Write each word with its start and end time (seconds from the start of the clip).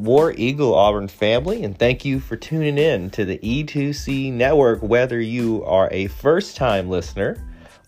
War 0.00 0.32
Eagle 0.32 0.74
Auburn 0.74 1.08
family, 1.08 1.62
and 1.62 1.78
thank 1.78 2.06
you 2.06 2.20
for 2.20 2.34
tuning 2.34 2.78
in 2.78 3.10
to 3.10 3.26
the 3.26 3.36
E2C 3.38 4.32
network, 4.32 4.82
whether 4.82 5.20
you 5.20 5.62
are 5.64 5.90
a 5.92 6.06
first 6.06 6.56
time 6.56 6.88
listener 6.88 7.36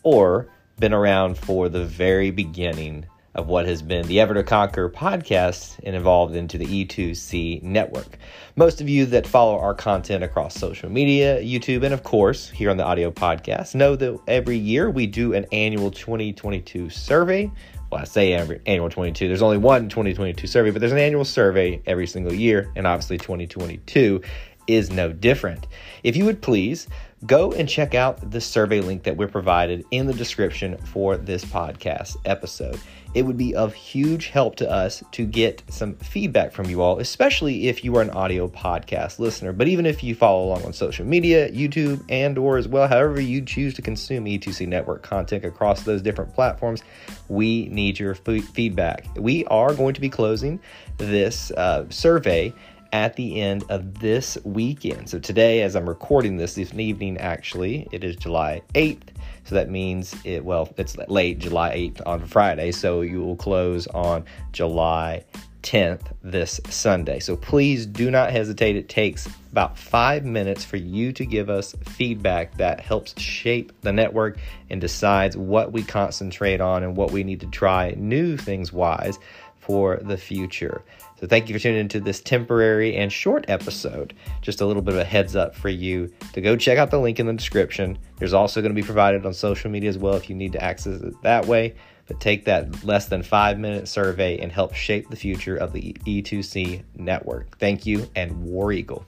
or 0.02 0.46
been 0.78 0.92
around 0.92 1.38
for 1.38 1.70
the 1.70 1.86
very 1.86 2.30
beginning 2.30 3.06
of 3.34 3.48
what 3.48 3.66
has 3.66 3.82
been 3.82 4.06
the 4.06 4.20
Ever 4.20 4.34
to 4.34 4.42
Conquer 4.42 4.90
podcast 4.90 5.78
and 5.84 5.96
evolved 5.96 6.36
into 6.36 6.58
the 6.58 6.66
E2C 6.66 7.62
network. 7.62 8.18
Most 8.56 8.80
of 8.80 8.88
you 8.88 9.06
that 9.06 9.26
follow 9.26 9.58
our 9.58 9.74
content 9.74 10.22
across 10.22 10.54
social 10.54 10.90
media, 10.90 11.40
YouTube, 11.40 11.82
and 11.82 11.94
of 11.94 12.02
course 12.02 12.50
here 12.50 12.70
on 12.70 12.76
the 12.76 12.84
audio 12.84 13.10
podcast 13.10 13.74
know 13.74 13.96
that 13.96 14.18
every 14.28 14.58
year 14.58 14.90
we 14.90 15.06
do 15.06 15.32
an 15.32 15.46
annual 15.52 15.90
2022 15.90 16.90
survey. 16.90 17.50
Well, 17.90 18.00
I 18.00 18.04
say 18.04 18.32
every 18.32 18.60
annual 18.64 18.88
22. 18.88 19.28
There's 19.28 19.42
only 19.42 19.58
one 19.58 19.88
2022 19.90 20.46
survey, 20.46 20.70
but 20.70 20.80
there's 20.80 20.92
an 20.92 20.98
annual 20.98 21.26
survey 21.26 21.82
every 21.84 22.06
single 22.06 22.32
year, 22.32 22.72
and 22.74 22.86
obviously 22.86 23.18
2022 23.18 24.22
is 24.66 24.90
no 24.90 25.12
different. 25.12 25.66
If 26.02 26.16
you 26.16 26.24
would 26.24 26.42
please 26.42 26.88
go 27.26 27.52
and 27.52 27.68
check 27.68 27.94
out 27.94 28.30
the 28.30 28.40
survey 28.40 28.80
link 28.80 29.04
that 29.04 29.16
we're 29.16 29.28
provided 29.28 29.84
in 29.90 30.06
the 30.06 30.12
description 30.12 30.76
for 30.78 31.16
this 31.16 31.44
podcast 31.44 32.16
episode. 32.24 32.80
It 33.14 33.22
would 33.22 33.36
be 33.36 33.54
of 33.54 33.74
huge 33.74 34.28
help 34.28 34.56
to 34.56 34.70
us 34.70 35.04
to 35.12 35.26
get 35.26 35.62
some 35.68 35.94
feedback 35.96 36.50
from 36.50 36.70
you 36.70 36.80
all, 36.80 36.98
especially 36.98 37.68
if 37.68 37.84
you 37.84 37.94
are 37.96 38.02
an 38.02 38.10
audio 38.10 38.48
podcast 38.48 39.18
listener. 39.18 39.52
But 39.52 39.68
even 39.68 39.84
if 39.84 40.02
you 40.02 40.14
follow 40.14 40.44
along 40.44 40.64
on 40.64 40.72
social 40.72 41.04
media, 41.04 41.50
YouTube, 41.52 42.02
and 42.08 42.38
or 42.38 42.56
as 42.56 42.66
well, 42.66 42.88
however 42.88 43.20
you 43.20 43.42
choose 43.42 43.74
to 43.74 43.82
consume 43.82 44.24
E2C 44.24 44.66
network 44.66 45.02
content 45.02 45.44
across 45.44 45.82
those 45.82 46.00
different 46.00 46.34
platforms, 46.34 46.82
we 47.28 47.66
need 47.66 47.98
your 47.98 48.16
f- 48.26 48.44
feedback. 48.46 49.06
We 49.16 49.44
are 49.46 49.74
going 49.74 49.94
to 49.94 50.00
be 50.00 50.08
closing 50.08 50.58
this 50.96 51.50
uh, 51.52 51.84
survey 51.90 52.54
at 52.92 53.16
the 53.16 53.40
end 53.40 53.64
of 53.68 53.98
this 54.00 54.36
weekend. 54.44 55.08
So 55.08 55.18
today, 55.18 55.62
as 55.62 55.74
I'm 55.74 55.88
recording 55.88 56.36
this 56.36 56.54
this 56.54 56.72
evening, 56.74 57.18
actually, 57.18 57.88
it 57.90 58.04
is 58.04 58.16
July 58.16 58.62
8th. 58.74 59.08
So 59.44 59.54
that 59.54 59.70
means 59.70 60.14
it, 60.24 60.44
well, 60.44 60.72
it's 60.76 60.96
late 61.08 61.38
July 61.38 61.74
8th 61.76 62.02
on 62.06 62.26
Friday. 62.26 62.70
So 62.70 63.00
you 63.00 63.22
will 63.22 63.36
close 63.36 63.86
on 63.88 64.24
July 64.52 65.24
10th 65.62 66.12
this 66.22 66.60
Sunday. 66.68 67.20
So 67.20 67.36
please 67.36 67.86
do 67.86 68.10
not 68.10 68.30
hesitate. 68.30 68.76
It 68.76 68.88
takes 68.88 69.26
about 69.50 69.78
five 69.78 70.24
minutes 70.24 70.64
for 70.64 70.76
you 70.76 71.12
to 71.12 71.24
give 71.24 71.50
us 71.50 71.74
feedback 71.90 72.56
that 72.58 72.80
helps 72.80 73.18
shape 73.20 73.72
the 73.82 73.92
network 73.92 74.38
and 74.70 74.80
decides 74.80 75.36
what 75.36 75.72
we 75.72 75.82
concentrate 75.82 76.60
on 76.60 76.82
and 76.82 76.96
what 76.96 77.10
we 77.10 77.24
need 77.24 77.40
to 77.40 77.46
try 77.46 77.94
new 77.96 78.36
things 78.36 78.72
wise 78.72 79.18
for 79.60 80.00
the 80.02 80.16
future. 80.16 80.82
So 81.20 81.28
thank 81.28 81.48
you 81.48 81.54
for 81.54 81.60
tuning 81.60 81.78
into 81.78 82.00
this 82.00 82.20
temporary 82.20 82.96
and 82.96 83.12
short 83.12 83.44
episode. 83.46 84.12
Just 84.40 84.60
a 84.60 84.66
little 84.66 84.82
bit 84.82 84.94
of 84.94 85.00
a 85.00 85.04
heads 85.04 85.36
up 85.36 85.54
for 85.54 85.68
you 85.68 86.12
to 86.32 86.40
go 86.40 86.56
check 86.56 86.78
out 86.78 86.90
the 86.90 86.98
link 86.98 87.20
in 87.20 87.26
the 87.26 87.32
description. 87.32 87.96
There's 88.18 88.34
also 88.34 88.60
going 88.60 88.74
to 88.74 88.80
be 88.80 88.84
provided 88.84 89.24
on 89.24 89.32
social 89.32 89.70
media 89.70 89.88
as 89.88 89.98
well 89.98 90.14
if 90.14 90.28
you 90.28 90.34
need 90.34 90.52
to 90.54 90.62
access 90.62 91.00
it 91.00 91.14
that 91.22 91.46
way. 91.46 91.74
But 92.06 92.20
take 92.20 92.44
that 92.46 92.84
less 92.84 93.06
than 93.06 93.22
five 93.22 93.58
minute 93.58 93.88
survey 93.88 94.38
and 94.38 94.50
help 94.50 94.74
shape 94.74 95.08
the 95.08 95.16
future 95.16 95.56
of 95.56 95.72
the 95.72 95.94
E2C 96.06 96.82
network. 96.96 97.58
Thank 97.58 97.86
you 97.86 98.08
and 98.14 98.42
War 98.42 98.72
Eagle. 98.72 99.06